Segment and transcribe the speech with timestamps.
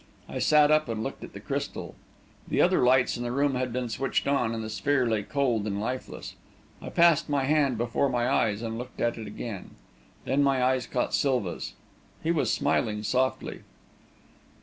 [0.27, 1.93] I sat up and looked at the crystal.
[2.47, 5.67] The other lights in the room had been switched on, and the sphere lay cold
[5.67, 6.33] and lifeless.
[6.81, 9.75] I passed my hand before my eyes, and looked at it again;
[10.25, 11.73] then my eyes sought Silva's.
[12.23, 13.61] He was smiling softly.